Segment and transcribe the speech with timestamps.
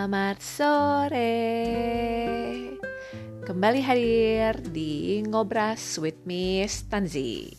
[0.00, 1.36] Selamat sore.
[3.44, 7.52] Kembali hadir di Ngobras with Miss Tanzi.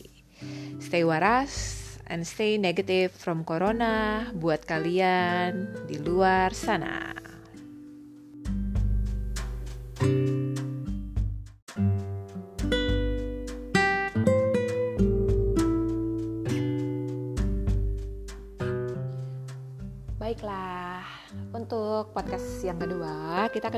[0.82, 1.78] Stay waras
[2.10, 7.11] and stay negative from corona buat kalian di luar sana.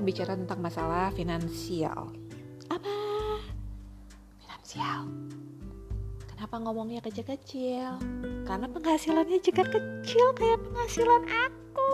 [0.05, 2.13] Bicara tentang masalah finansial.
[2.69, 2.95] Apa?
[4.39, 5.09] Finansial.
[6.31, 7.97] Kenapa ngomongnya kecil-kecil?
[8.45, 11.91] Karena penghasilannya juga kecil kayak penghasilan aku.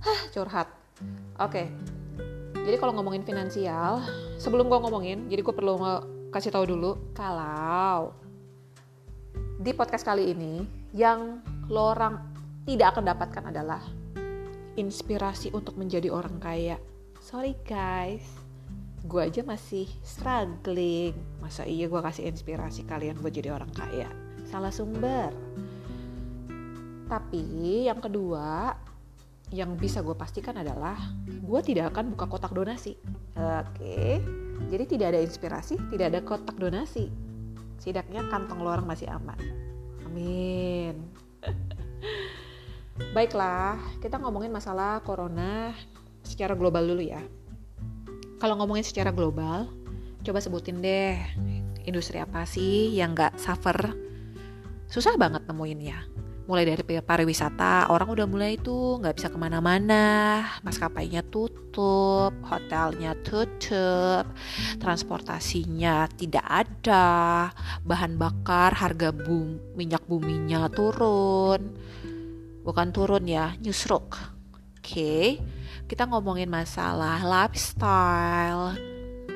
[0.00, 0.68] Hah, curhat.
[1.42, 1.66] Oke.
[2.54, 4.04] Jadi kalau ngomongin finansial,
[4.38, 5.74] sebelum gue ngomongin, jadi gue perlu
[6.30, 8.14] kasih tahu dulu kalau
[9.60, 12.16] di podcast kali ini yang lo orang
[12.64, 13.82] tidak akan dapatkan adalah
[14.80, 16.80] inspirasi untuk menjadi orang kaya.
[17.20, 18.24] Sorry guys,
[19.04, 21.12] gue aja masih struggling.
[21.44, 24.08] Masa iya gue kasih inspirasi kalian buat jadi orang kaya?
[24.48, 25.30] Salah sumber.
[27.06, 28.72] Tapi yang kedua,
[29.52, 30.96] yang bisa gue pastikan adalah
[31.28, 32.96] gue tidak akan buka kotak donasi.
[33.36, 34.18] Oke,
[34.72, 37.30] jadi tidak ada inspirasi, tidak ada kotak donasi
[37.80, 39.40] setidaknya kantong lo orang masih aman.
[40.04, 41.00] Amin.
[43.16, 45.72] Baiklah, kita ngomongin masalah corona
[46.20, 47.24] secara global dulu ya.
[48.36, 49.68] Kalau ngomongin secara global,
[50.20, 51.16] coba sebutin deh
[51.88, 53.96] industri apa sih yang gak suffer?
[54.86, 61.22] Susah banget nemuinnya mulai dari pariwisata orang udah mulai tuh nggak bisa ke mana-mana maskapainya
[61.30, 64.26] tutup hotelnya tutup
[64.82, 67.06] transportasinya tidak ada
[67.86, 71.70] bahan bakar harga bum, minyak buminya turun
[72.62, 75.40] bukan turun ya nyusruk oke okay.
[75.86, 78.76] kita ngomongin masalah lifestyle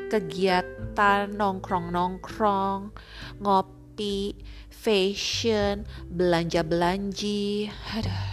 [0.08, 2.94] kegiatan nongkrong-nongkrong
[3.42, 4.38] ngopi
[4.84, 7.72] fashion, belanja-belanji.
[7.96, 8.24] Aduh,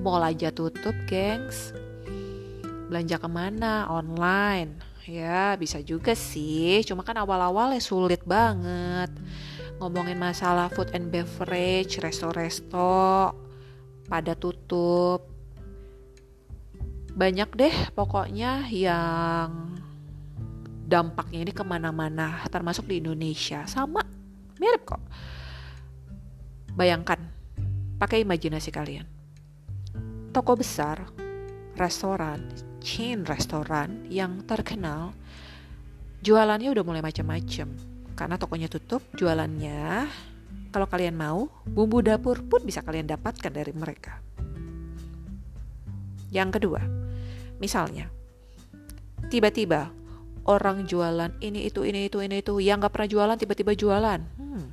[0.00, 1.76] mall aja tutup, gengs.
[2.88, 3.84] Belanja ke mana?
[3.92, 4.72] Online.
[5.04, 6.80] Ya, bisa juga sih.
[6.88, 9.12] Cuma kan awal-awal ya sulit banget.
[9.76, 13.36] Ngomongin masalah food and beverage, resto-resto
[14.10, 15.30] pada tutup.
[17.14, 19.78] Banyak deh pokoknya yang
[20.90, 23.62] dampaknya ini ke mana-mana, termasuk di Indonesia.
[23.70, 24.02] Sama,
[24.58, 25.02] mirip kok.
[26.74, 27.22] Bayangkan,
[28.02, 29.06] pakai imajinasi kalian.
[30.34, 31.06] Toko besar,
[31.78, 32.50] restoran,
[32.82, 35.14] chain restoran yang terkenal,
[36.22, 37.68] jualannya udah mulai macam-macam.
[38.18, 40.06] Karena tokonya tutup, jualannya
[40.70, 44.22] kalau kalian mau, bumbu dapur pun bisa kalian dapatkan dari mereka.
[46.30, 46.80] Yang kedua,
[47.58, 48.06] misalnya,
[49.26, 49.90] tiba-tiba
[50.46, 54.20] orang jualan ini itu ini itu ini itu yang gak pernah jualan tiba-tiba jualan.
[54.38, 54.66] Hmm,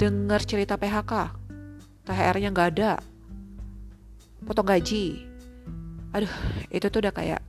[0.00, 1.12] dengar cerita PHK,
[2.08, 2.92] THR-nya nggak ada,
[4.48, 5.28] potong gaji.
[6.16, 6.32] Aduh,
[6.72, 7.40] itu tuh udah kayak,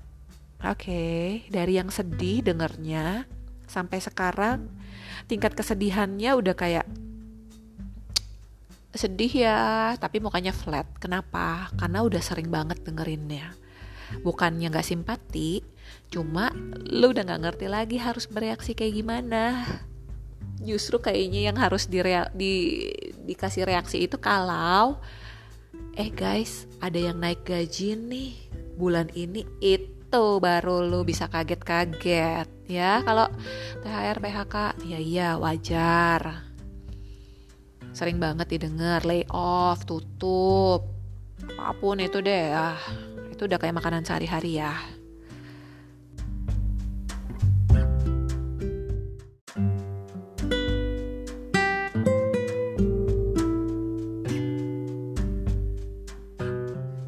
[0.63, 3.27] oke, okay, dari yang sedih dengernya
[3.73, 4.69] sampai sekarang
[5.25, 6.85] tingkat kesedihannya udah kayak
[8.93, 9.61] sedih ya,
[9.97, 10.85] tapi mukanya flat.
[11.01, 11.73] Kenapa?
[11.81, 13.57] Karena udah sering banget dengerinnya.
[14.21, 15.65] Bukannya nggak simpati,
[16.13, 16.53] cuma
[16.93, 19.65] lu udah nggak ngerti lagi harus bereaksi kayak gimana
[20.63, 21.99] justru kayaknya yang harus di,
[22.37, 22.53] di
[23.27, 25.01] dikasih reaksi itu kalau
[25.97, 28.31] eh guys ada yang naik gaji nih
[28.79, 29.43] bulan ini
[30.13, 33.01] itu baru lo bisa kaget-kaget ya.
[33.01, 33.25] Kalau
[33.81, 36.45] THR PHK ya iya wajar.
[37.97, 40.85] Sering banget didengar lay off tutup
[41.57, 42.77] apa pun itu deh ah.
[43.33, 44.77] Itu udah kayak makanan sehari-hari ya.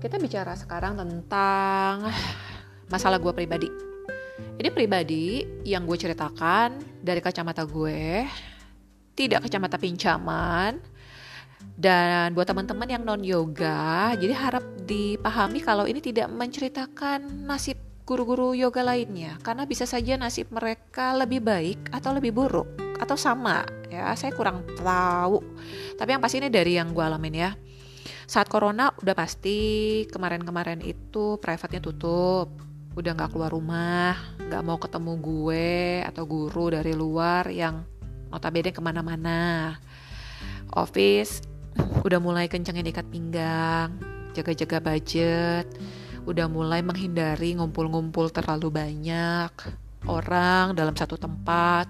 [0.01, 2.09] Kita bicara sekarang tentang
[2.89, 3.69] masalah gue pribadi.
[4.55, 8.23] Ini pribadi yang gue ceritakan dari kacamata gue,
[9.15, 10.79] tidak kacamata pinjaman.
[11.75, 18.53] Dan buat teman-teman yang non yoga, jadi harap dipahami kalau ini tidak menceritakan nasib guru-guru
[18.53, 22.69] yoga lainnya, karena bisa saja nasib mereka lebih baik atau lebih buruk
[23.01, 23.65] atau sama.
[23.89, 25.41] Ya, saya kurang tahu.
[25.97, 27.51] Tapi yang pasti ini dari yang gue alamin ya
[28.25, 29.57] saat corona udah pasti
[30.09, 32.49] kemarin-kemarin itu private-nya tutup
[32.95, 35.77] udah nggak keluar rumah nggak mau ketemu gue
[36.07, 37.83] atau guru dari luar yang
[38.31, 39.75] notabene ke mana-mana.
[40.75, 41.43] Office
[42.03, 43.99] udah mulai kencengin ikat pinggang
[44.35, 45.67] jaga-jaga budget
[46.25, 49.51] udah mulai menghindari ngumpul-ngumpul terlalu banyak
[50.09, 51.85] orang dalam satu tempat.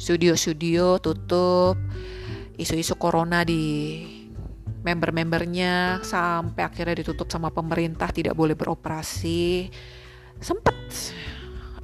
[0.00, 1.76] Studio-studio tutup
[2.56, 4.00] isu-isu corona di
[4.80, 9.68] member-membernya sampai akhirnya ditutup sama pemerintah tidak boleh beroperasi
[10.40, 10.76] sempet.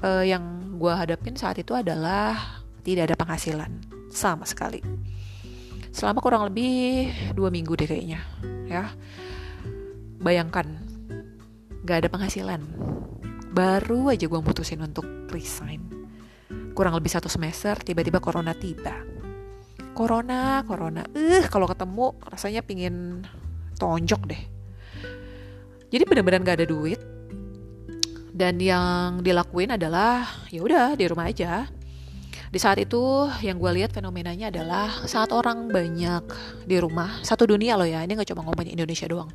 [0.05, 3.73] Uh, yang gue hadapin saat itu adalah tidak ada penghasilan
[4.13, 4.81] sama sekali.
[5.97, 8.21] Selama kurang lebih dua minggu deh kayaknya
[8.69, 8.93] ya.
[10.21, 10.69] Bayangkan
[11.89, 12.61] gak ada penghasilan.
[13.57, 15.89] Baru aja gue mutusin untuk resign.
[16.77, 18.93] Kurang lebih satu semester tiba-tiba corona tiba.
[19.97, 21.09] Corona corona.
[21.17, 23.25] Eh kalau ketemu rasanya pingin
[23.81, 24.43] tonjok deh.
[25.89, 27.16] Jadi benar-benar gak ada duit
[28.37, 31.65] dan yang dilakuin adalah ya udah di rumah aja.
[32.53, 36.23] Di saat itu yang gue lihat fenomenanya adalah saat orang banyak
[36.69, 39.33] di rumah satu dunia loh ya ini nggak cuma ngomongin Indonesia doang.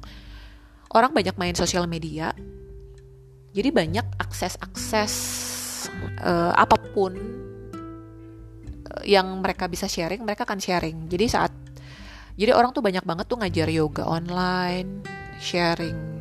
[0.94, 2.32] Orang banyak main sosial media
[3.52, 5.14] jadi banyak akses-akses
[6.24, 7.12] uh, apa pun
[8.86, 11.10] uh, yang mereka bisa sharing mereka akan sharing.
[11.10, 11.52] Jadi saat
[12.40, 15.04] jadi orang tuh banyak banget tuh ngajar yoga online
[15.42, 16.21] sharing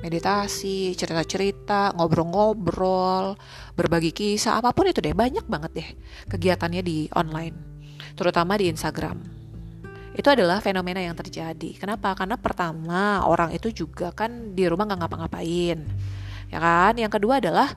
[0.00, 3.36] meditasi cerita-cerita ngobrol-ngobrol
[3.76, 5.88] berbagi kisah apa pun itu deh banyak banget deh
[6.32, 7.56] kegiatannya di online
[8.16, 9.40] terutama di Instagram
[10.10, 11.78] itu adalah fenomena yang terjadi.
[11.78, 12.12] Kenapa?
[12.18, 15.78] Karena pertama orang itu juga kan di rumah nggak ngapa-ngapain,
[16.50, 16.92] ya kan?
[16.98, 17.70] Yang kedua adalah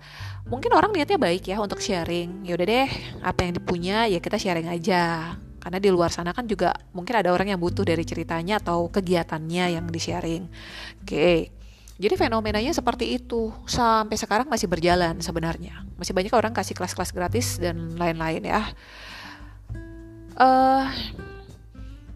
[0.50, 2.44] mungkin orang niatnya baik ya untuk sharing.
[2.44, 2.90] Ya udah deh,
[3.22, 5.38] apa yang dipunya ya kita sharing aja.
[5.62, 9.80] Karena di luar sana kan juga mungkin ada orang yang butuh dari ceritanya atau kegiatannya
[9.80, 10.44] yang di-sharing.
[11.06, 11.62] Oke.
[12.01, 15.86] Jadi fenomenanya seperti itu sampai sekarang masih berjalan sebenarnya.
[15.95, 18.66] Masih banyak orang kasih kelas-kelas gratis dan lain-lain ya.
[20.34, 20.90] Uh,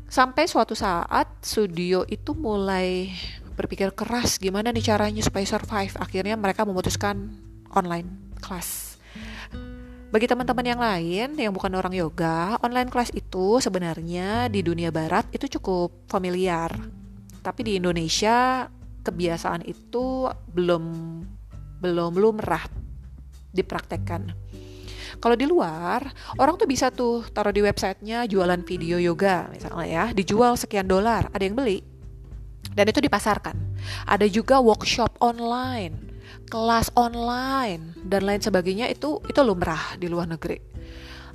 [0.07, 3.11] Sampai suatu saat studio itu mulai
[3.59, 5.91] berpikir keras gimana nih caranya supaya survive.
[5.99, 7.35] Akhirnya mereka memutuskan
[7.75, 8.95] online class.
[10.07, 15.27] Bagi teman-teman yang lain yang bukan orang yoga, online class itu sebenarnya di dunia barat
[15.35, 16.71] itu cukup familiar.
[17.43, 18.63] Tapi di Indonesia
[19.07, 20.83] kebiasaan itu belum
[21.79, 22.67] belum lumrah
[23.55, 24.35] dipraktekkan.
[25.17, 26.05] Kalau di luar,
[26.37, 31.31] orang tuh bisa tuh taruh di websitenya jualan video yoga misalnya ya, dijual sekian dolar,
[31.33, 31.81] ada yang beli.
[32.77, 33.57] Dan itu dipasarkan.
[34.05, 35.97] Ada juga workshop online,
[36.51, 40.61] kelas online dan lain sebagainya itu itu lumrah di luar negeri.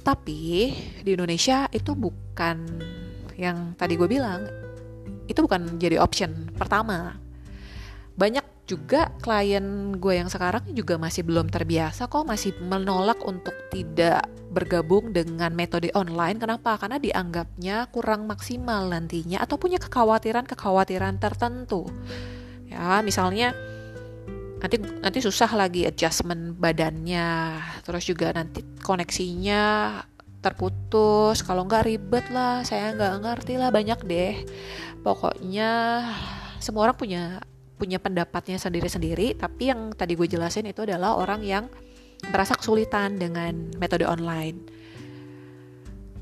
[0.03, 0.71] Tapi
[1.03, 2.59] di Indonesia itu bukan
[3.35, 4.47] yang tadi gue bilang,
[5.27, 7.19] itu bukan jadi option pertama.
[8.23, 14.23] Banyak juga klien gue yang sekarang juga masih belum terbiasa kok masih menolak untuk tidak
[14.55, 16.39] bergabung dengan metode online.
[16.39, 16.79] Kenapa?
[16.79, 21.91] Karena dianggapnya kurang maksimal nantinya atau punya kekhawatiran-kekhawatiran tertentu.
[22.71, 23.59] Ya misalnya
[24.63, 29.99] nanti nanti susah lagi adjustment badannya terus juga nanti koneksinya
[30.39, 31.43] terputus.
[31.43, 34.47] Kalau nggak ribet lah saya nggak ngerti lah banyak deh.
[35.03, 35.71] Pokoknya
[36.63, 37.43] semua orang punya
[37.83, 41.67] punya pendapatnya sendiri-sendiri, tapi yang tadi gue jelasin itu adalah orang yang
[42.31, 44.63] merasa kesulitan dengan metode online.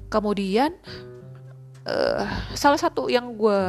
[0.08, 0.72] Kemudian
[1.84, 2.24] uh,
[2.56, 3.60] salah satu yang gue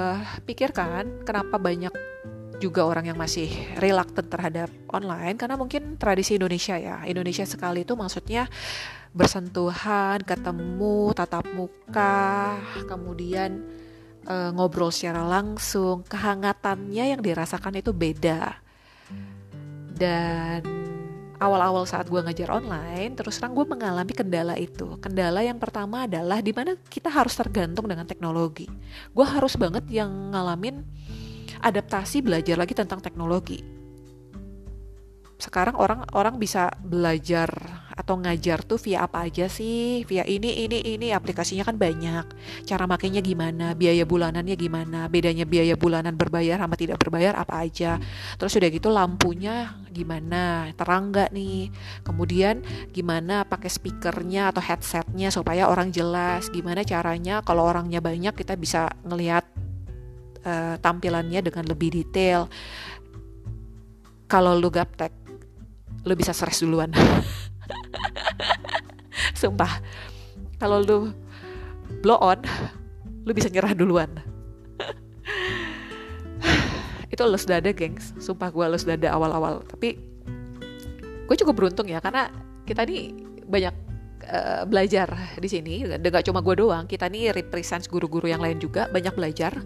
[0.47, 1.91] pikirkan kenapa banyak
[2.63, 7.03] juga orang yang masih reluctant terhadap online karena mungkin tradisi Indonesia ya.
[7.03, 8.47] Indonesia sekali itu maksudnya
[9.11, 12.55] bersentuhan, ketemu, tatap muka,
[12.87, 13.80] kemudian
[14.27, 18.59] uh, ngobrol secara langsung, kehangatannya yang dirasakan itu beda.
[19.95, 20.61] Dan
[21.37, 24.97] awal-awal saat gue ngajar online, terus terang gue mengalami kendala itu.
[25.01, 28.69] Kendala yang pertama adalah di mana kita harus tergantung dengan teknologi.
[29.13, 30.85] Gue harus banget yang ngalamin
[31.61, 33.81] adaptasi belajar lagi tentang teknologi
[35.41, 37.49] sekarang orang orang bisa belajar
[38.01, 40.01] atau ngajar tuh via apa aja sih?
[40.09, 41.13] Via ini ini ini.
[41.13, 42.25] Aplikasinya kan banyak.
[42.65, 43.77] Cara makainya gimana?
[43.77, 45.05] Biaya bulanannya gimana?
[45.05, 48.01] Bedanya biaya bulanan berbayar sama tidak berbayar apa aja?
[48.41, 50.73] Terus udah gitu lampunya gimana?
[50.73, 51.69] Terang nggak nih.
[52.01, 56.49] Kemudian gimana pakai speakernya atau headsetnya supaya orang jelas?
[56.49, 59.45] Gimana caranya kalau orangnya banyak kita bisa ngelihat
[60.41, 62.49] uh, tampilannya dengan lebih detail?
[64.25, 65.21] Kalau lu gaptek
[66.01, 66.89] lu bisa stres duluan
[69.41, 69.81] sumpah
[70.61, 70.97] kalau lu
[72.05, 72.39] blow on
[73.25, 74.09] lu bisa nyerah duluan
[77.13, 79.97] itu los dada gengs sumpah gue los dada awal-awal tapi
[81.27, 82.27] gue cukup beruntung ya karena
[82.67, 83.15] kita nih
[83.47, 83.75] banyak
[84.27, 85.85] uh, belajar di sini.
[85.87, 89.61] Gak cuma gue doang, kita nih represent guru-guru yang lain juga banyak belajar.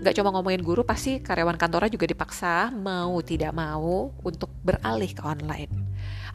[0.00, 5.22] Gak cuma ngomongin guru, pasti karyawan kantornya juga dipaksa mau tidak mau untuk beralih ke
[5.22, 5.72] online.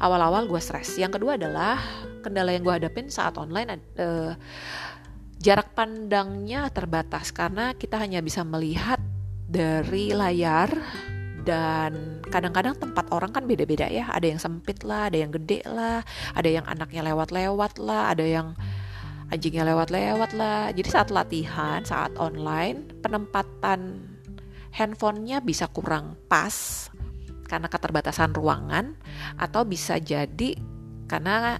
[0.01, 0.97] Awal-awal gue stres.
[0.97, 1.77] Yang kedua adalah
[2.25, 3.77] kendala yang gue hadapin saat online.
[3.93, 4.33] Uh,
[5.41, 9.01] jarak pandangnya terbatas karena kita hanya bisa melihat
[9.49, 10.69] dari layar
[11.41, 16.05] dan kadang-kadang tempat orang kan beda-beda ya ada yang sempit lah ada yang gede lah
[16.37, 18.53] ada yang anaknya lewat-lewat lah ada yang
[19.33, 24.05] anjingnya lewat-lewat lah jadi saat latihan saat online penempatan
[24.69, 26.87] handphonenya bisa kurang pas
[27.51, 28.95] karena keterbatasan ruangan
[29.35, 30.55] atau bisa jadi
[31.11, 31.59] karena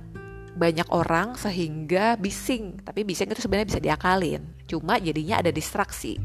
[0.55, 2.79] banyak orang sehingga bising.
[2.79, 4.48] Tapi bising itu sebenarnya bisa diakalin.
[4.63, 6.15] Cuma jadinya ada distraksi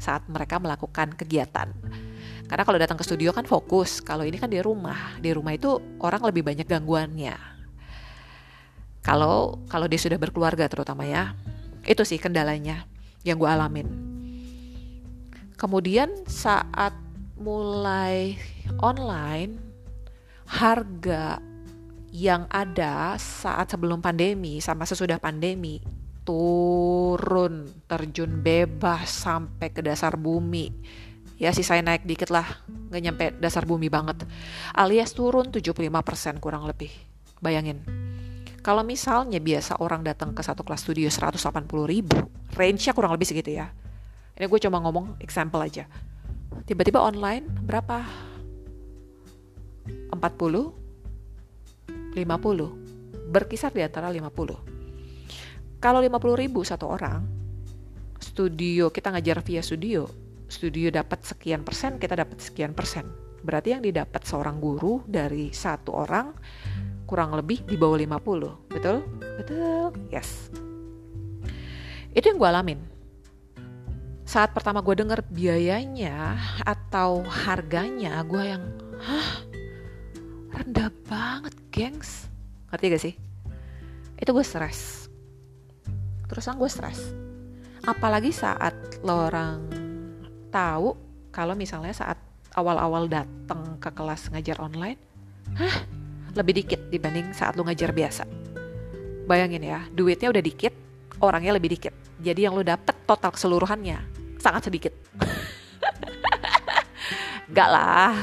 [0.00, 1.68] saat mereka melakukan kegiatan.
[2.48, 4.00] Karena kalau datang ke studio kan fokus.
[4.00, 5.20] Kalau ini kan di rumah.
[5.20, 7.36] Di rumah itu orang lebih banyak gangguannya.
[9.04, 11.32] Kalau kalau dia sudah berkeluarga terutama ya
[11.88, 12.84] itu sih kendalanya
[13.24, 13.88] yang gue alamin.
[15.56, 16.92] Kemudian saat
[17.40, 18.36] mulai
[18.84, 19.56] online
[20.44, 21.40] harga
[22.12, 25.80] yang ada saat sebelum pandemi sama sesudah pandemi
[26.20, 30.68] turun terjun bebas sampai ke dasar bumi.
[31.40, 34.20] Ya sih saya naik dikit lah nggak nyampe dasar bumi banget.
[34.76, 36.92] Alias turun 75% kurang lebih.
[37.40, 37.80] Bayangin.
[38.60, 41.40] Kalau misalnya biasa orang datang ke satu kelas studio 180
[41.88, 42.20] ribu
[42.52, 43.72] range-nya kurang lebih segitu ya.
[44.36, 45.88] Ini gue cuma ngomong example aja
[46.66, 48.04] tiba-tiba online berapa?
[50.12, 50.18] 40
[52.14, 52.16] 50
[53.30, 57.40] berkisar di antara 50 kalau 50 ribu satu orang
[58.20, 60.04] studio kita ngajar via studio.
[60.50, 63.08] Studio dapat sekian persen kita dapat sekian persen.
[63.40, 66.36] Berarti yang didapat seorang guru dari satu orang
[67.08, 68.96] kurang lebih di bawah 50 betul?
[69.40, 69.90] Betul.
[70.12, 70.52] Yes.
[72.12, 72.99] Itu yang gue alamin
[74.30, 78.62] saat pertama gue denger biayanya atau harganya gue yang
[79.02, 79.42] hah?
[80.54, 82.30] Rendah banget gengs.
[82.70, 83.14] Ngerti gak sih?
[84.14, 85.10] Itu gue stres.
[86.30, 87.10] Terusan gue stres.
[87.82, 89.66] Apalagi saat lo orang
[90.54, 90.94] tahu
[91.34, 92.22] kalau misalnya saat
[92.54, 95.02] awal-awal datang ke kelas ngajar online
[95.58, 95.74] hah?
[96.38, 98.22] Lebih dikit dibanding saat lo ngajar biasa.
[99.26, 100.70] Bayangin ya duitnya udah dikit
[101.18, 101.94] orangnya lebih dikit.
[102.22, 104.96] Jadi yang lo dapet total keseluruhannya sangat sedikit.
[107.50, 108.14] Gak lah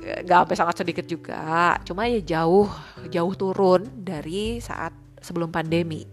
[0.00, 1.78] gak sampai sangat sedikit juga.
[1.86, 2.68] Cuma ya jauh
[3.08, 6.06] jauh turun dari saat sebelum pandemi.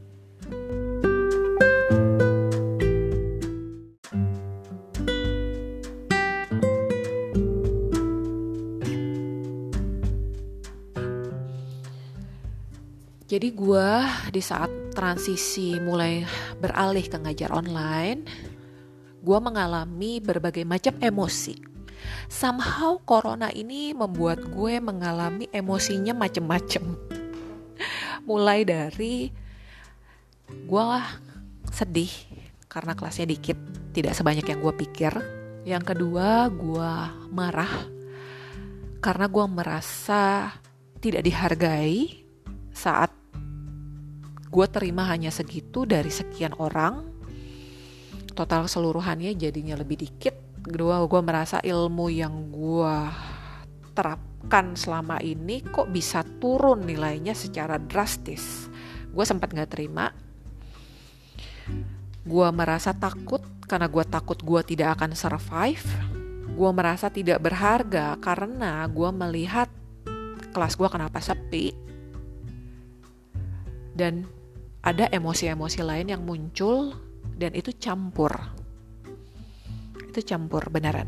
[13.27, 13.89] Jadi gue
[14.31, 16.23] di saat transisi mulai
[16.63, 18.23] beralih ke ngajar online,
[19.27, 21.59] gue mengalami berbagai macam emosi.
[22.31, 26.95] Somehow corona ini membuat gue mengalami emosinya macem-macem.
[28.29, 29.27] Mulai dari
[30.47, 30.87] gue
[31.75, 32.11] sedih
[32.71, 33.59] karena kelasnya dikit
[33.91, 35.11] tidak sebanyak yang gue pikir.
[35.67, 36.93] Yang kedua gue
[37.27, 37.91] marah
[39.03, 40.55] karena gue merasa
[41.03, 42.23] tidak dihargai
[42.71, 43.11] saat
[44.47, 47.16] gue terima hanya segitu dari sekian orang
[48.37, 50.61] total keseluruhannya jadinya lebih dikit.
[50.61, 52.97] Kedua gue merasa ilmu yang gue
[53.97, 58.69] terapkan selama ini kok bisa turun nilainya secara drastis.
[59.09, 60.13] Gue sempat nggak terima.
[62.21, 65.87] Gue merasa takut karena gue takut gue tidak akan survive.
[66.53, 69.69] Gue merasa tidak berharga karena gue melihat
[70.53, 71.73] kelas gue kenapa sepi.
[73.97, 74.29] Dan
[74.85, 77.06] ada emosi-emosi lain yang muncul
[77.37, 78.33] dan itu campur
[80.17, 81.05] itu campur beneran.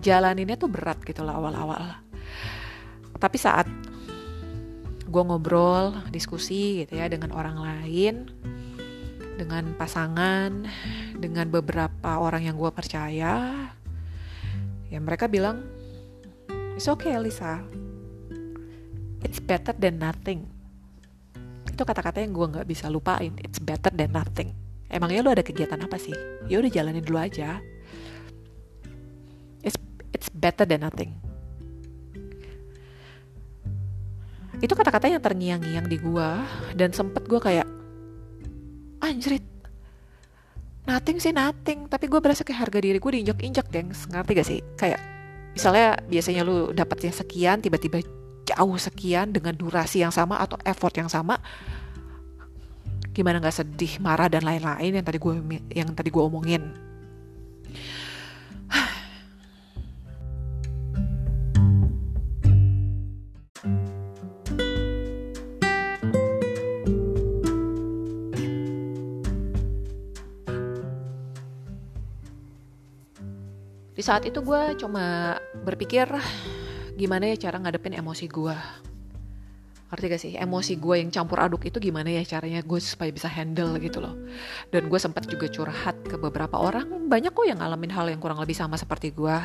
[0.00, 2.00] Jalaninnya tuh berat gitu lah awal-awal.
[3.20, 3.68] Tapi saat
[5.04, 8.32] gue ngobrol, diskusi gitu ya dengan orang lain,
[9.36, 10.64] dengan pasangan,
[11.20, 13.68] dengan beberapa orang yang gue percaya,
[14.88, 15.68] ya mereka bilang,
[16.80, 17.60] it's okay Lisa,
[19.20, 20.55] it's better than nothing
[21.76, 23.36] itu kata-kata yang gue nggak bisa lupain.
[23.44, 24.56] It's better than nothing.
[24.88, 26.16] Emangnya lu ada kegiatan apa sih?
[26.48, 27.60] Ya udah jalanin dulu aja.
[29.60, 29.76] It's
[30.16, 31.12] it's better than nothing.
[34.56, 36.30] Itu kata-kata yang terngiang-ngiang di gue
[36.80, 37.68] dan sempet gue kayak
[39.04, 39.44] anjrit
[40.88, 41.92] nothing sih nothing.
[41.92, 44.08] Tapi gue berasa kayak harga diri gue diinjak-injak gengs.
[44.08, 44.60] Ngerti gak sih?
[44.80, 45.04] Kayak
[45.52, 48.00] misalnya biasanya lu dapatnya sekian tiba-tiba
[48.46, 51.42] jauh sekian dengan durasi yang sama atau effort yang sama
[53.16, 55.32] gimana nggak sedih marah dan lain-lain yang tadi gue
[55.72, 56.68] yang tadi gue omongin.
[73.96, 76.04] Di saat itu gue cuma berpikir
[76.96, 78.56] gimana ya cara ngadepin emosi gue.
[79.86, 80.32] Ngerti gak sih?
[80.34, 84.18] Emosi gue yang campur aduk itu gimana ya caranya gue supaya bisa handle gitu loh.
[84.72, 87.06] Dan gue sempat juga curhat ke beberapa orang.
[87.06, 89.36] Banyak kok yang ngalamin hal yang kurang lebih sama seperti gue.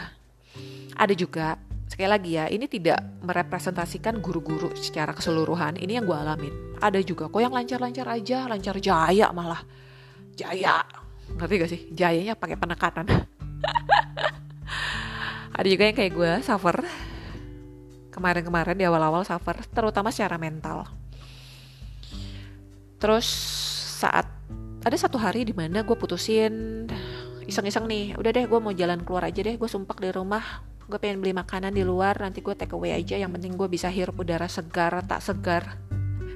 [0.97, 5.77] Ada juga, sekali lagi ya, ini tidak merepresentasikan guru-guru secara keseluruhan.
[5.77, 6.53] Ini yang gue alamin.
[6.81, 9.61] Ada juga kok yang lancar-lancar aja, lancar jaya malah.
[10.33, 10.81] Jaya.
[11.37, 11.81] Ngerti gak sih?
[11.93, 13.05] Jayanya pakai penekanan.
[15.57, 16.81] ada juga yang kayak gue suffer
[18.11, 20.85] kemarin-kemarin di awal-awal suffer terutama secara mental.
[23.01, 23.25] Terus
[24.03, 24.27] saat
[24.81, 26.85] ada satu hari di mana gue putusin
[27.45, 30.41] iseng-iseng nih udah deh gue mau jalan keluar aja deh gue sumpah di rumah
[30.91, 33.87] gue pengen beli makanan di luar nanti gue take away aja yang penting gue bisa
[33.87, 35.79] hirup udara segar tak segar.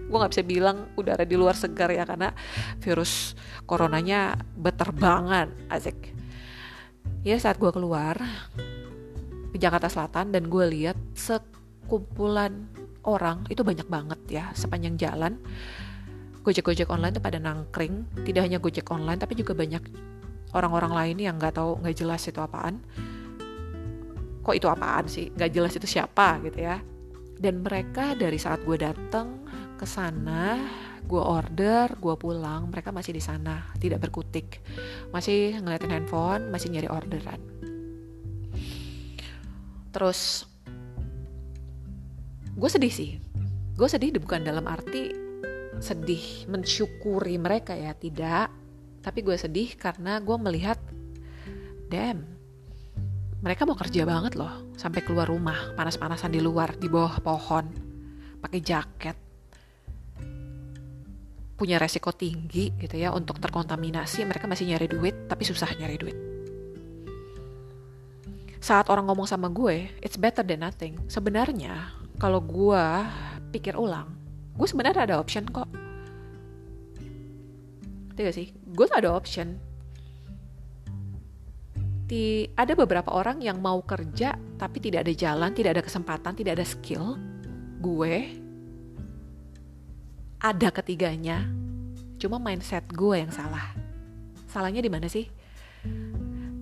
[0.06, 2.32] Gue nggak bisa bilang udara di luar segar ya karena
[2.80, 3.36] virus
[3.68, 6.16] coronanya beterbangan asik.
[7.26, 8.22] Ya saat gue keluar
[9.52, 10.96] ke Jakarta Selatan dan gue lihat
[11.86, 12.66] sekumpulan
[13.06, 15.38] orang itu banyak banget ya sepanjang jalan.
[16.42, 19.82] Gojek-gojek online itu pada nangkring tidak hanya gojek online tapi juga banyak
[20.58, 22.82] orang-orang lain yang nggak tahu nggak jelas itu apaan.
[24.42, 25.30] Kok itu apaan sih?
[25.30, 26.82] Nggak jelas itu siapa gitu ya.
[27.38, 29.46] Dan mereka dari saat gue datang
[29.78, 30.58] ke sana
[31.06, 34.58] gue order gue pulang mereka masih di sana tidak berkutik.
[35.14, 37.42] Masih ngeliatin handphone masih nyari orderan.
[39.94, 40.50] Terus
[42.56, 43.12] gue sedih sih.
[43.76, 45.12] Gue sedih bukan dalam arti
[45.84, 48.48] sedih mensyukuri mereka ya, tidak.
[49.04, 50.80] Tapi gue sedih karena gue melihat,
[51.92, 52.24] damn,
[53.44, 57.66] mereka mau kerja banget loh sampai keluar rumah panas-panasan di luar di bawah pohon
[58.42, 59.18] pakai jaket
[61.54, 66.18] punya resiko tinggi gitu ya untuk terkontaminasi mereka masih nyari duit tapi susah nyari duit
[68.66, 70.98] saat orang ngomong sama gue, it's better than nothing.
[71.06, 72.86] Sebenarnya, kalau gue
[73.52, 74.08] pikir ulang,
[74.56, 75.68] gue sebenarnya ada option kok.
[78.16, 78.48] Tidak sih?
[78.72, 79.60] Gue ada option.
[82.06, 86.62] Di, ada beberapa orang yang mau kerja tapi tidak ada jalan, tidak ada kesempatan, tidak
[86.62, 87.20] ada skill.
[87.84, 88.32] Gue
[90.40, 91.44] ada ketiganya.
[92.16, 93.76] Cuma mindset gue yang salah.
[94.48, 95.28] Salahnya di mana sih?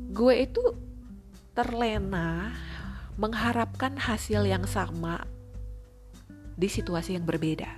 [0.09, 0.63] Gue itu
[1.53, 2.49] terlena
[3.13, 5.32] mengharapkan hasil yang sama
[6.53, 7.69] di situasi yang berbeda.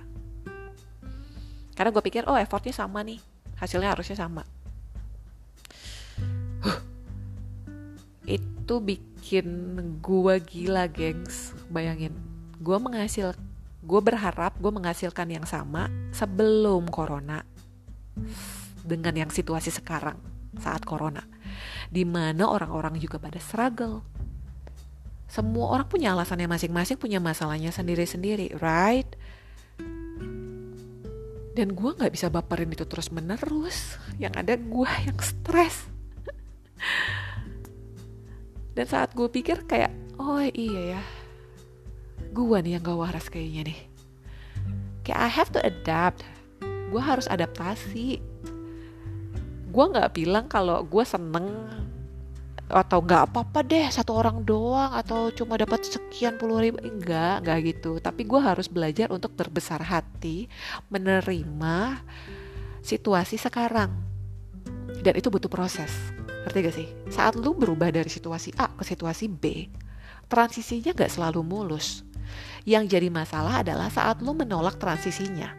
[1.76, 3.20] Karena gue pikir, oh effortnya sama nih,
[3.60, 4.42] hasilnya harusnya sama.
[6.64, 6.80] Huh.
[8.24, 9.46] Itu bikin
[10.00, 11.52] gue gila, gengs.
[11.68, 12.16] Bayangin,
[12.56, 13.36] gue menghasil,
[13.86, 17.44] gue berharap gue menghasilkan yang sama sebelum corona
[18.82, 20.16] dengan yang situasi sekarang
[20.56, 21.20] saat corona
[21.92, 24.02] di mana orang-orang juga pada struggle.
[25.36, 29.04] Semua orang punya alasannya masing-masing, punya masalahnya sendiri-sendiri, right?
[31.52, 34.00] Dan gue gak bisa baperin itu terus menerus.
[34.16, 35.92] Yang ada gue yang stres.
[38.76, 41.02] Dan saat gue pikir kayak, oh iya ya,
[42.32, 43.80] gue nih yang gak waras kayaknya nih.
[45.04, 46.24] Kayak I have to adapt.
[46.88, 48.24] Gue harus adaptasi
[49.76, 51.68] gue nggak bilang kalau gue seneng
[52.66, 56.82] atau nggak apa-apa deh satu orang doang atau cuma dapat sekian puluh ribu.
[56.82, 58.02] Enggak enggak gitu.
[58.02, 60.50] Tapi gue harus belajar untuk berbesar hati
[60.90, 62.02] menerima
[62.82, 63.94] situasi sekarang.
[65.02, 65.90] Dan itu butuh proses.
[66.46, 66.88] Ngerti gak sih?
[67.10, 69.66] Saat lu berubah dari situasi A ke situasi B
[70.30, 72.06] transisinya gak selalu mulus.
[72.66, 75.54] Yang jadi masalah adalah saat lu menolak transisinya.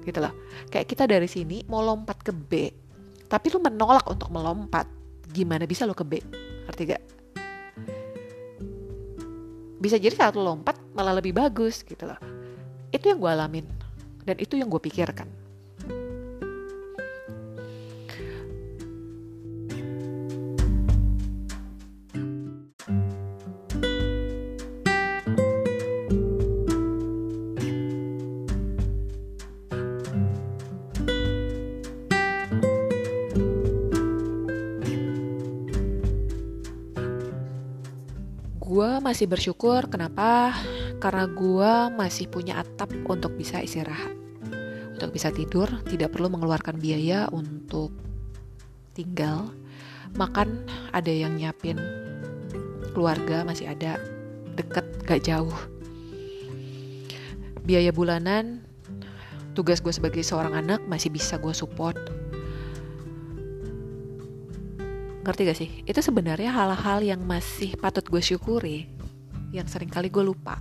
[0.00, 0.32] Gitu loh.
[0.72, 2.72] Kayak kita dari sini mau lompat ke B,
[3.30, 4.90] tapi lu menolak untuk melompat.
[5.30, 6.18] Gimana bisa lu ke B?
[6.66, 7.02] Arti gak?
[9.78, 12.18] Bisa jadi saat lu lompat malah lebih bagus gitu loh.
[12.90, 13.66] Itu yang gue alamin.
[14.26, 15.39] Dan itu yang gue pikirkan.
[39.10, 40.54] Masih bersyukur kenapa?
[41.02, 44.14] Karena gue masih punya atap untuk bisa istirahat.
[44.94, 47.90] Untuk bisa tidur, tidak perlu mengeluarkan biaya untuk
[48.94, 49.50] tinggal.
[50.14, 50.62] Makan
[50.94, 51.74] ada yang nyiapin.
[52.94, 53.98] Keluarga masih ada
[54.54, 55.58] deket gak jauh.
[57.66, 58.62] Biaya bulanan,
[59.58, 61.98] tugas gue sebagai seorang anak masih bisa gue support
[65.20, 65.70] ngerti gak sih?
[65.86, 68.88] Itu sebenarnya hal-hal yang masih patut gue syukuri,
[69.50, 70.58] yang sering kali gue lupa.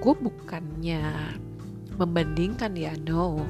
[0.00, 1.02] Gue bukannya
[2.00, 3.44] membandingkan ya, no.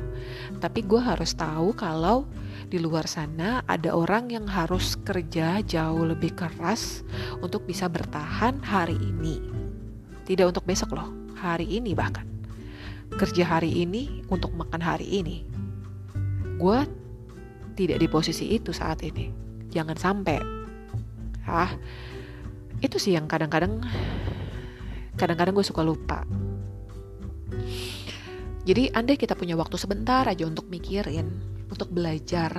[0.58, 2.26] Tapi gue harus tahu kalau
[2.66, 7.06] di luar sana ada orang yang harus kerja jauh lebih keras
[7.38, 9.38] untuk bisa bertahan hari ini.
[10.26, 12.26] Tidak untuk besok loh, hari ini bahkan.
[13.14, 15.46] Kerja hari ini untuk makan hari ini.
[16.58, 16.86] Gue
[17.78, 19.30] tidak di posisi itu saat ini.
[19.70, 20.38] Jangan sampai.
[21.46, 21.74] Ah,
[22.80, 23.84] itu sih yang kadang-kadang
[25.20, 26.24] kadang-kadang gue suka lupa.
[28.64, 31.28] Jadi andai kita punya waktu sebentar aja untuk mikirin,
[31.72, 32.52] untuk belajar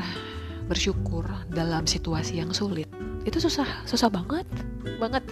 [0.65, 2.89] bersyukur dalam situasi yang sulit.
[3.21, 4.49] Itu susah, susah banget,
[4.97, 5.25] banget.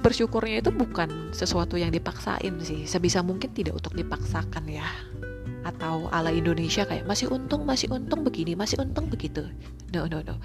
[0.00, 4.86] Bersyukurnya itu bukan sesuatu yang dipaksain sih, sebisa mungkin tidak untuk dipaksakan ya
[5.64, 9.44] atau ala Indonesia kayak masih untung masih untung begini masih untung begitu
[9.92, 10.40] no no no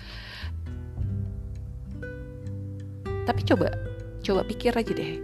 [3.25, 3.73] tapi coba
[4.21, 5.21] coba pikir aja deh.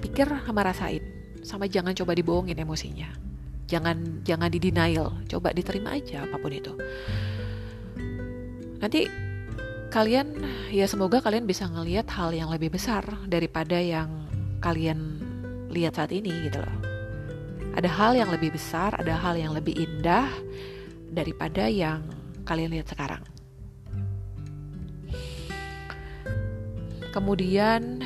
[0.00, 1.04] Pikir sama rasain.
[1.44, 3.08] Sama jangan coba dibohongin emosinya.
[3.70, 4.58] Jangan jangan di
[5.30, 6.72] coba diterima aja apa pun itu.
[8.80, 9.06] Nanti
[9.92, 10.36] kalian
[10.74, 14.10] ya semoga kalian bisa ngelihat hal yang lebih besar daripada yang
[14.60, 15.22] kalian
[15.70, 16.76] lihat saat ini gitu loh.
[17.76, 20.32] Ada hal yang lebih besar, ada hal yang lebih indah
[21.12, 22.00] daripada yang
[22.48, 23.20] kalian lihat sekarang.
[27.16, 28.04] Kemudian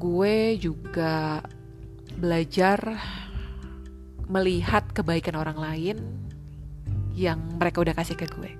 [0.00, 1.44] gue juga
[2.16, 2.96] belajar
[4.24, 5.96] melihat kebaikan orang lain
[7.12, 8.56] yang mereka udah kasih ke gue.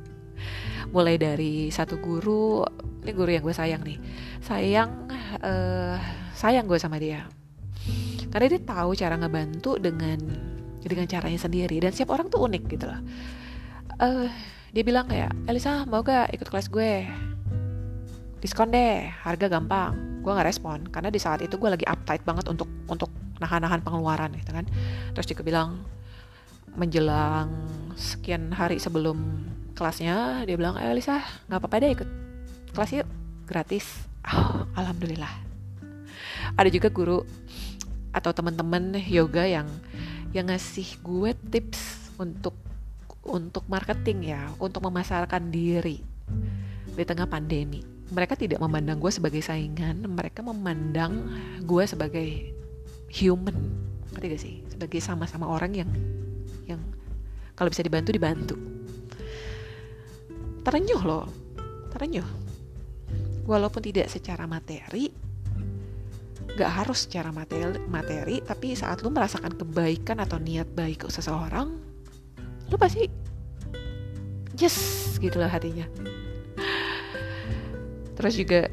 [0.93, 2.69] Mulai dari satu guru,
[3.01, 3.97] ini guru yang gue sayang nih,
[4.45, 5.09] sayang,
[5.41, 5.97] uh,
[6.37, 7.25] sayang gue sama dia.
[8.29, 10.21] Karena dia tahu cara ngebantu dengan
[10.85, 11.81] dengan caranya sendiri.
[11.81, 13.01] Dan setiap orang tuh unik gitu loh.
[14.05, 14.29] Uh,
[14.77, 17.09] dia bilang kayak Elisa mau gak ikut kelas gue
[18.47, 20.23] diskon deh harga gampang.
[20.23, 23.11] Gue nggak respon karena di saat itu gue lagi uptight banget untuk untuk
[23.43, 24.63] nahan-nahan pengeluaran gitu kan.
[25.19, 25.83] Terus dia bilang
[26.79, 27.51] menjelang
[27.99, 29.19] sekian hari sebelum
[29.75, 32.09] kelasnya dia bilang eh Elisa nggak apa-apa deh ikut
[32.71, 33.09] kelas yuk
[33.51, 34.07] gratis.
[34.31, 35.31] Oh, alhamdulillah.
[36.55, 37.27] Ada juga guru
[38.15, 39.67] atau teman-teman yoga yang
[40.31, 42.55] yang ngasih gue tips untuk
[43.27, 45.99] untuk marketing ya, untuk memasarkan diri
[46.95, 47.96] di tengah pandemi.
[48.07, 51.27] Mereka tidak memandang gue sebagai saingan, mereka memandang
[51.67, 52.55] gue sebagai
[53.11, 53.57] human,
[54.15, 54.57] ngerti gak sih?
[54.71, 55.91] Sebagai sama-sama orang yang
[56.71, 56.81] yang
[57.59, 58.57] kalau bisa dibantu dibantu.
[60.63, 61.27] Terenyuh loh,
[61.91, 62.27] terenyuh.
[63.47, 65.11] Walaupun tidak secara materi,
[66.57, 71.97] gak harus secara materi, materi tapi saat lu merasakan kebaikan atau niat baik ke seseorang
[72.67, 73.07] lu pasti
[74.59, 75.87] yes gitu lah hatinya
[78.17, 78.73] terus juga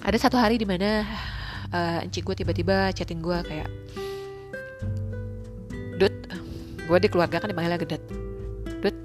[0.00, 1.04] ada satu hari di mana
[1.74, 3.68] uh, encik gue tiba-tiba chatting gue kayak
[5.98, 6.14] Dut,
[6.88, 8.00] gue di keluarga kan dipanggilnya Gedet.
[8.80, 8.96] Dut,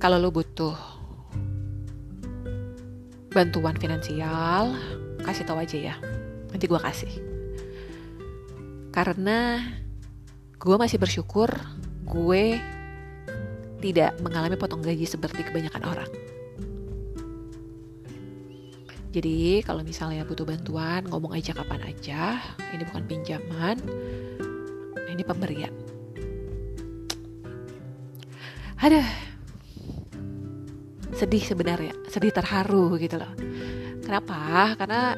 [0.00, 0.72] kalau lu butuh
[3.28, 4.72] bantuan finansial
[5.20, 5.94] kasih tahu aja ya.
[6.48, 7.12] Nanti gue kasih.
[8.88, 9.60] Karena
[10.56, 11.52] gue masih bersyukur
[12.08, 12.56] gue
[13.84, 16.10] tidak mengalami potong gaji seperti kebanyakan orang
[19.08, 22.36] jadi kalau misalnya butuh bantuan ngomong aja kapan aja.
[22.76, 23.76] Ini bukan pinjaman.
[25.08, 25.72] Ini pemberian.
[28.76, 29.00] Ada
[31.16, 31.96] sedih sebenarnya.
[32.12, 33.32] Sedih terharu gitu loh.
[34.04, 34.76] Kenapa?
[34.76, 35.16] Karena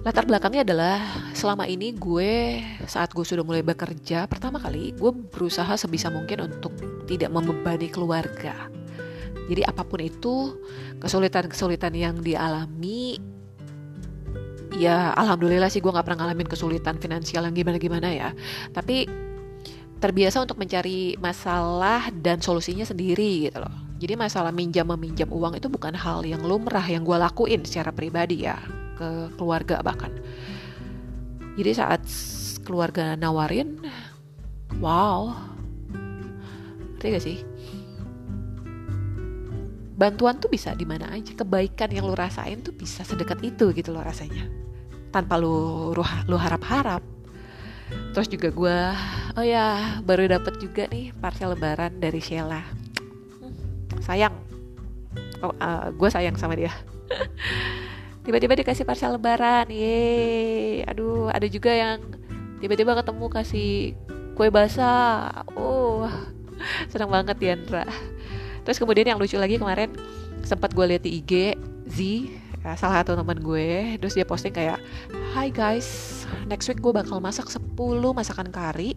[0.00, 0.96] latar belakangnya adalah
[1.36, 6.72] selama ini gue saat gue sudah mulai bekerja pertama kali gue berusaha sebisa mungkin untuk
[7.04, 8.72] tidak membebani keluarga.
[9.48, 10.58] Jadi apa pun itu
[11.00, 13.16] kesulitan-kesulitan yang dialami
[14.78, 18.28] ya alhamdulillah sih gue nggak pernah ngalamin kesulitan finansial yang gimana-gimana ya.
[18.72, 19.08] Tapi
[19.98, 25.66] terbiasa untuk mencari masalah dan solusinya sendiri gitu loh jadi masalah minjam meminjam uang itu
[25.66, 28.54] bukan hal yang lumrah yang gue lakuin secara pribadi ya
[28.94, 30.14] ke keluarga bahkan.
[31.58, 32.02] Jadi saat
[32.62, 33.82] keluarga nawarin,
[34.78, 35.34] wow,
[37.02, 37.42] gak sih?
[39.98, 43.90] Bantuan tuh bisa di mana aja kebaikan yang lu rasain tuh bisa sedekat itu gitu
[43.90, 44.46] loh rasanya.
[45.10, 45.90] Tanpa lu
[46.30, 47.02] lu harap-harap.
[48.14, 48.78] Terus juga gue
[49.34, 52.62] oh ya baru dapet juga nih parcel lebaran dari Sheila.
[53.98, 54.38] Sayang.
[55.42, 56.70] Oh, uh, gue sayang sama dia.
[58.24, 61.98] Tiba-tiba dikasih parcel lebaran ye aduh ada juga yang
[62.62, 63.98] tiba-tiba ketemu kasih
[64.38, 65.42] kue basah.
[65.58, 66.06] Oh
[66.92, 67.82] senang banget Diandra
[68.68, 69.88] terus kemudian yang lucu lagi kemarin
[70.44, 71.56] sempat gue lihat di IG
[71.88, 71.98] Z
[72.60, 74.76] ya, salah satu teman gue terus dia posting kayak
[75.32, 75.88] Hi guys
[76.44, 77.64] next week gue bakal masak 10
[78.12, 78.92] masakan kari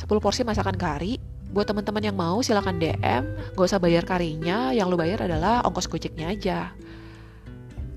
[0.00, 1.20] 10 porsi masakan kari.
[1.50, 5.90] Buat teman-teman yang mau silahkan DM gak usah bayar karinya yang lu bayar adalah ongkos
[5.90, 6.72] gojeknya aja.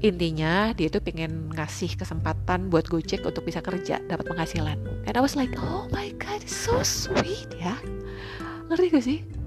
[0.03, 4.75] Intinya dia tuh pengen ngasih kesempatan buat Gojek untuk bisa kerja dapat penghasilan.
[5.07, 7.77] And I was like oh my god so sweet ya.
[8.67, 9.42] Ngerti gak sih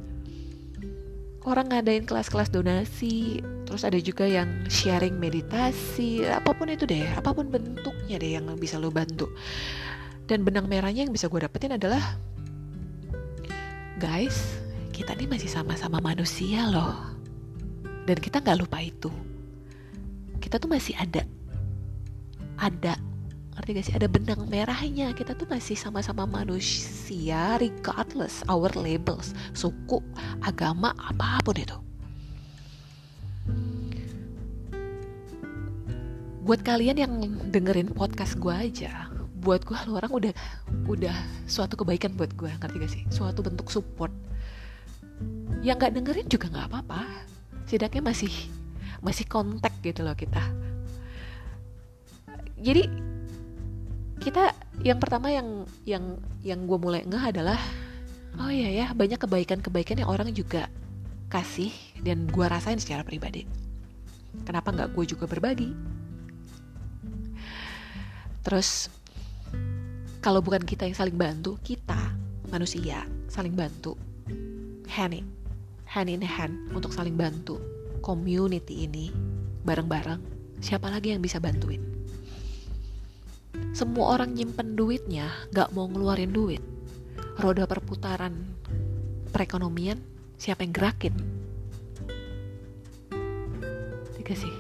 [1.47, 7.31] orang ngadain kelas-kelas donasi terus ada juga yang sharing meditasi apa pun itu deh apa
[7.31, 9.31] pun bentuknya deh yang bisa lo bantu.
[10.27, 12.19] Dan benang merahnya yang bisa gue dapetin adalah
[14.03, 14.59] guys
[14.91, 17.15] kita ini masih sama-sama manusia loh.
[18.07, 19.11] Dan kita nggak lupa itu.
[20.43, 21.23] Kita tuh masih ada.
[22.59, 22.99] Ada
[23.57, 23.97] ngerti gak sih?
[23.97, 25.17] Ada benang merahnya.
[25.17, 29.99] Kita tuh masih sama-sama manusia regardless our labels suku
[30.45, 31.79] agama apa pun itu.
[36.47, 37.13] Buat kalian yang
[37.51, 39.11] dengerin podcast gue aja
[39.47, 40.33] buat gue lu orang udah
[40.91, 41.15] udah
[41.47, 43.03] suatu kebaikan buat gue ngerti gak sih?
[43.15, 44.11] Suatu bentuk support.
[45.63, 47.07] Yang nggak dengerin juga nggak apa-apa.
[47.71, 48.35] Setidaknya masih
[48.99, 50.43] masih kontak gitu loh kita.
[52.59, 52.91] Jadi
[54.21, 57.61] kita yang pertama yang yang yang gue mulai ngeh adalah
[58.41, 60.69] oh iya ya banyak kebaikan-kebaikan yang orang juga
[61.29, 63.45] kasih dan gue rasain secara pribadi.
[64.45, 65.73] Kenapa nggak gue juga berbagi?
[68.45, 68.93] Terus
[70.23, 72.15] kalau bukan kita yang saling bantu kita
[72.49, 73.99] manusia saling bantu.
[74.87, 75.27] Hand in
[75.89, 77.59] hand in hand untuk saling bantu.
[78.05, 79.11] Community ini
[79.67, 80.23] bareng-bareng
[80.63, 81.96] siapa lagi yang bisa bantuin
[83.77, 86.65] semua orang nyimpen duitnya gak mau ngeluarin duit.
[87.37, 88.33] Roda perputaran
[89.29, 90.01] perekonomian
[90.41, 91.13] siapa yang gerakin?
[94.17, 94.55] Tiga sih.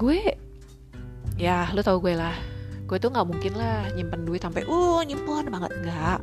[0.00, 0.32] Gue
[1.36, 2.32] ya lo tau gue lah.
[2.88, 6.20] Gue tuh nggak mungkin lah nyimpen duit sampai uh nyimpen banget nggak.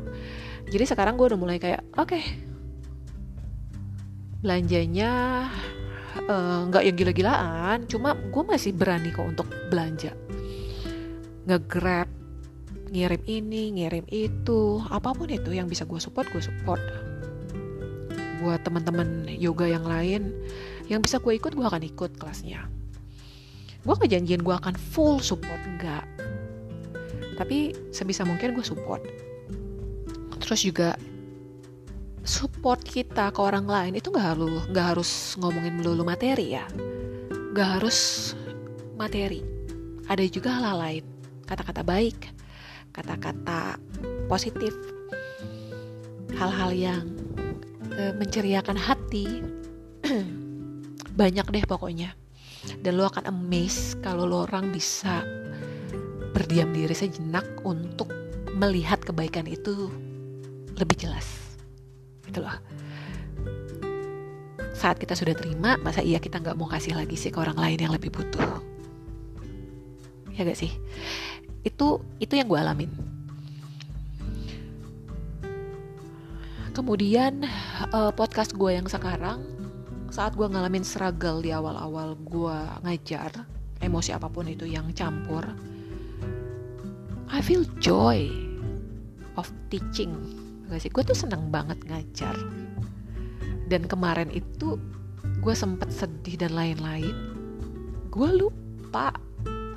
[0.73, 2.09] Jadi sekarang gue udah mulai kayak oke.
[2.09, 2.25] Okay,
[4.41, 5.45] belanjanya
[6.25, 10.09] eh, nggak uh, yang gila-gilaan cuma gue masih berani kok untuk belanja
[11.49, 12.19] nge-grab
[12.89, 16.81] ngirim ini, ngirim itu, apa pun itu yang bisa gue support, gue support.
[18.41, 20.33] Buat teman-teman yoga yang lain,
[20.89, 22.65] yang bisa gue ikut, gue akan ikut kelasnya.
[23.85, 26.05] Gue gak janjiin gue akan full support, enggak.
[27.37, 29.05] Tapi sebisa mungkin gue support.
[30.41, 30.97] Terus juga
[32.25, 36.65] support kita ke orang lain itu gak harus nggak harus ngomongin melulu materi ya,
[37.53, 38.33] gak harus
[38.97, 39.45] materi.
[40.09, 41.18] Ada juga hal-hal lain
[41.49, 42.29] kata-kata baik,
[42.93, 43.81] kata-kata
[44.29, 44.69] positif,
[46.37, 47.05] hal-hal yang
[47.89, 49.41] e, menceriakan hati.
[51.19, 52.13] Banyak deh pokoknya.
[52.85, 55.25] Dan lo akan amazed kalau lo orang bisa
[56.37, 58.13] berdiam diri sejenak untuk
[58.53, 59.89] melihat kebaikan itu
[60.77, 61.57] lebih jelas.
[62.29, 62.53] Gitu loh.
[64.77, 67.89] Saat kita sudah terima, masa iya kita nggak mau kasih lagi sih ke orang lain
[67.89, 68.69] yang lebih butuh?
[70.39, 70.71] Ya gak sih?
[71.63, 72.91] Itu itu yang gue alamin.
[76.71, 77.43] Kemudian
[77.91, 79.43] uh, podcast gue yang sekarang
[80.09, 83.45] saat gue ngalamin struggle di awal-awal gue ngajar
[83.83, 85.45] emosi apa pun itu yang campur
[87.29, 88.25] I feel joy
[89.37, 90.11] of teaching.
[90.67, 90.89] Gak sih?
[90.89, 92.33] Gue tuh seneng banget ngajar.
[93.69, 94.81] Dan kemarin itu
[95.39, 97.13] gue sempet sedih dan lain-lain.
[98.09, 99.13] Gue lupa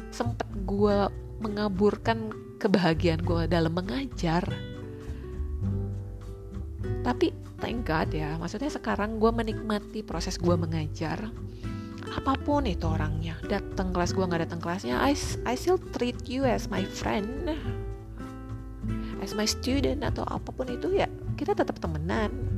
[0.09, 0.97] sempet gue
[1.43, 2.31] mengaburkan
[2.63, 4.47] kebahagiaan gue dalam mengajar.
[7.03, 11.27] Tapi thank God ya maksudnya sekarang gue menikmati proses gue mengajar.
[12.13, 16.47] Apa pun itu orangnya datang kelas gue nggak datang kelasnya I, I still treat you
[16.47, 17.51] as my friend.
[19.19, 22.52] As my student atau apa pun itu ya kita tetap temenan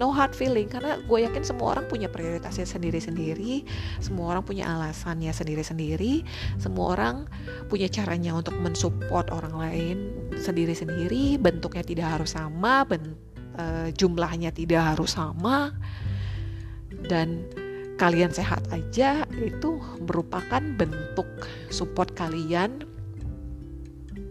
[0.00, 3.68] no hard feeling karena gue yakin semua orang punya prioritasnya sendiri-sendiri
[4.00, 6.24] semua orang punya alasannya sendiri-sendiri
[6.56, 7.16] semua orang
[7.68, 9.96] punya caranya untuk mensupport orang lain
[10.40, 13.12] sendiri-sendiri bentuknya tidak harus sama ben,
[13.60, 15.76] uh, jumlahnya tidak harus sama
[17.12, 17.44] dan
[18.00, 21.28] kalian sehat aja itu merupakan bentuk
[21.68, 22.88] support kalian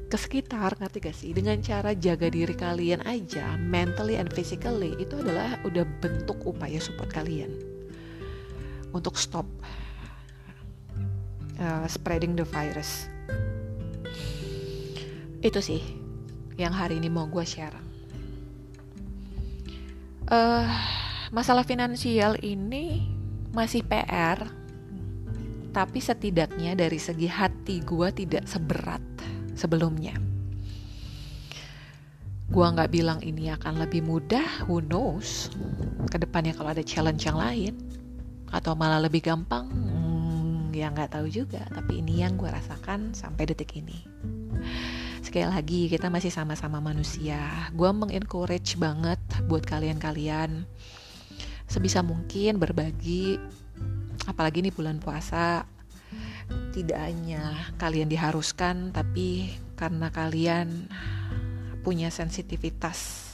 [0.09, 1.31] ke sekitar ngerti gak sih?
[1.37, 7.13] Dengan cara jaga diri kalian aja mentally and physically itu adalah udah bentuk upaya support
[7.13, 7.53] kalian.
[8.89, 9.45] Untuk stop
[11.61, 13.05] uh, spreading the virus.
[15.45, 15.85] Itu sih
[16.57, 17.77] yang hari ini mau gue share.
[20.25, 20.65] Uh,
[21.29, 23.05] masalah finansial ini
[23.53, 24.41] masih PR
[25.69, 29.01] tapi setidaknya dari segi hati gue tidak seberat
[29.59, 30.15] sebelumnya.
[32.49, 35.53] Gua nggak bilang ini akan lebih mudah, who knows.
[36.09, 37.77] Ke depannya kalau ada challenge yang lain,
[38.49, 41.61] atau malah lebih gampang, hmm, ya nggak tahu juga.
[41.69, 44.01] Tapi ini yang gue rasakan sampai detik ini.
[45.21, 47.69] Sekali lagi, kita masih sama-sama manusia.
[47.77, 50.65] Gue mengencourage banget buat kalian-kalian
[51.69, 53.37] sebisa mungkin berbagi,
[54.25, 55.69] apalagi nih bulan puasa
[56.73, 60.87] tidak hanya kalian diharuskan tapi karena kalian
[61.81, 63.33] punya sensitivitas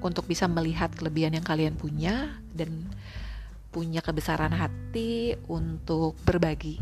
[0.00, 2.86] untuk bisa melihat kelebihan yang kalian punya dan
[3.74, 6.80] punya kebesaran hati untuk berbagi.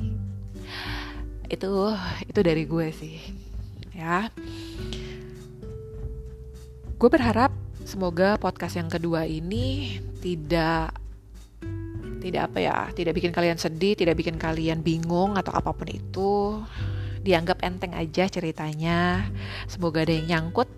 [1.49, 1.91] Itu
[2.29, 3.19] itu dari gue sih
[3.97, 4.29] ya.
[6.95, 7.51] Gue berharap
[7.83, 11.04] semoga podcast yang kedua ini tidak
[12.25, 16.65] tidak apa ya, tidak bikin kalian sedih, tidak bikin kalian bingung atau apa pun itu.
[17.21, 19.29] Dianggap enteng aja ceritanya.
[19.69, 20.69] Semoga ada yang nyangkut.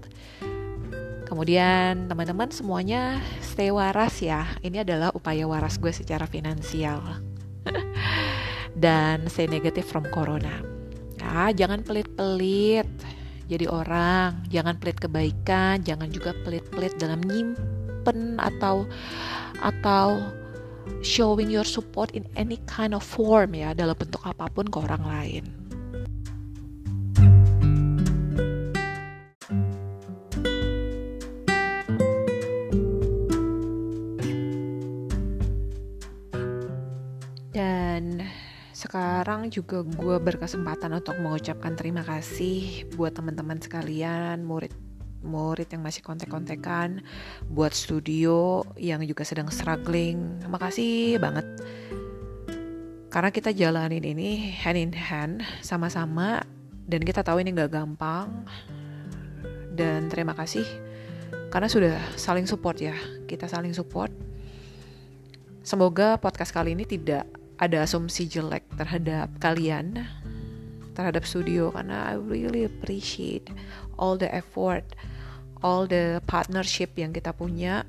[1.26, 4.46] Kemudian teman-teman semuanya stay waras ya.
[4.58, 6.98] Ini adalah upaya waras gue secara finansial.
[8.74, 10.62] Dan stay negative from corona.
[11.22, 12.90] Nah, jangan pelit-pelit
[13.46, 18.90] jadi orang, jangan pelit kebaikan, jangan juga pelit-pelit dalam nyimpen atau
[19.62, 20.18] atau
[21.00, 25.04] showing your support in any kind of form ya dalam bentuk apa pun ke orang
[25.06, 25.44] lain.
[37.56, 38.20] Dan
[38.76, 44.85] sekarang juga gue berkesempatan untuk mengucapkan terima kasih buat teman-teman sekalian, murid
[45.26, 47.02] murid yang masih kontek-kontekan,
[47.50, 50.40] buat studio yang juga sedang struggling.
[50.46, 51.44] Makasih banget.
[53.10, 56.46] Karena kita jalanin ini hand in hand sama-sama
[56.86, 58.46] dan kita tahu ini gak gampang.
[59.76, 60.64] Dan terima kasih
[61.52, 62.96] karena sudah saling support ya.
[63.28, 64.14] Kita saling support.
[65.66, 70.04] Semoga podcast kali ini tidak ada asumsi jelek terhadap kalian
[70.96, 73.52] terhadap studio karena I really appreciate
[74.00, 74.84] all the effort
[75.64, 77.86] all the partnership yang kita punya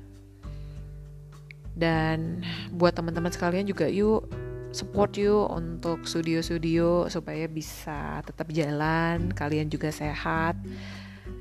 [1.78, 2.42] dan
[2.74, 4.26] buat teman-teman sekalian juga yuk
[4.74, 10.58] support you untuk studio-studio supaya bisa tetap jalan, kalian juga sehat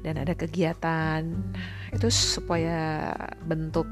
[0.05, 1.27] dan ada kegiatan.
[1.91, 3.11] Itu supaya
[3.43, 3.87] bentuk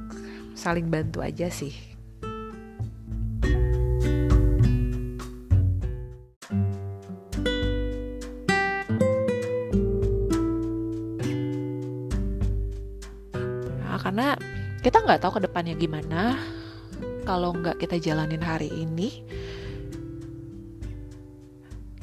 [0.55, 1.94] saling bantu aja sih.
[15.05, 16.35] Nggak tahu ke depannya gimana.
[17.25, 19.25] Kalau nggak kita jalanin hari ini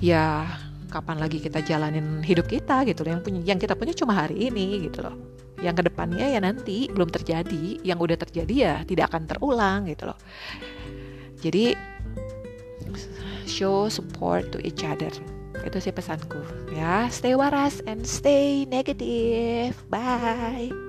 [0.03, 0.51] ya
[0.91, 4.87] kapan lagi kita jalanin hidup kita gitu yang punya yang kita punya cuma hari ini
[4.91, 5.15] gitu loh.
[5.63, 7.81] Yang ke depannya ya nanti belum terjadi.
[7.87, 10.19] Yang udah terjadi ya tidak akan terulang gitu loh.
[11.39, 11.79] Jadi
[13.47, 15.11] show support to each other.
[15.63, 16.43] Itu sih pesanku.
[16.75, 19.79] Ya stay waras and stay negative.
[19.87, 20.82] Bye